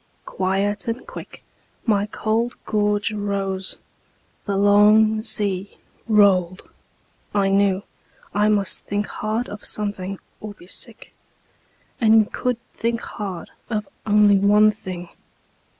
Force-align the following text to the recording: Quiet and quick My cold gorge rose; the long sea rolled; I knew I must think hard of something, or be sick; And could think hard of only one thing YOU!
Quiet 0.25 0.87
and 0.87 1.05
quick 1.05 1.43
My 1.85 2.07
cold 2.07 2.55
gorge 2.65 3.13
rose; 3.13 3.77
the 4.45 4.57
long 4.57 5.21
sea 5.21 5.77
rolled; 6.07 6.67
I 7.35 7.49
knew 7.49 7.83
I 8.33 8.49
must 8.49 8.83
think 8.83 9.05
hard 9.05 9.47
of 9.47 9.63
something, 9.63 10.17
or 10.39 10.55
be 10.55 10.65
sick; 10.65 11.13
And 11.99 12.33
could 12.33 12.57
think 12.73 13.01
hard 13.01 13.51
of 13.69 13.87
only 14.03 14.39
one 14.39 14.71
thing 14.71 15.01
YOU! 15.01 15.09